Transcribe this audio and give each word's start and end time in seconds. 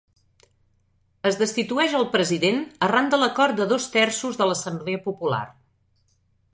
Es 1.31 1.37
destitueix 1.41 1.93
el 1.99 2.07
president 2.17 2.59
arran 2.87 3.13
de 3.15 3.21
l'acord 3.25 3.61
de 3.63 3.69
dos 3.75 3.87
terços 3.99 4.41
de 4.41 4.51
l'Assemblea 4.53 5.05
Popular. 5.09 5.45